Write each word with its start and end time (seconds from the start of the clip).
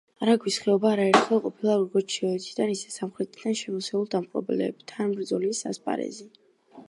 არაგვის 0.25 0.55
ხეობა 0.61 0.87
არაერთხელ 0.93 1.41
ყოფილა 1.43 1.75
როგორც 1.81 2.07
ჩრდილოეთიდან, 2.13 2.71
ისე 2.77 2.95
სამხრეთიდან 2.95 3.59
შემოსეულ 3.61 4.09
დამპყრობლებთან 4.15 5.17
ბრძოლის 5.21 5.63
ასპარეზი. 5.73 6.27